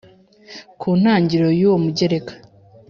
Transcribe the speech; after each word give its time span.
Ku 0.79 0.87
ntangiriro 1.01 1.49
y 1.59 1.63
uwo 1.67 1.77
mugereka 1.83 2.33